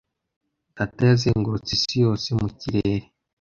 [0.75, 3.05] Data yazengurutse isi yose mu kirere.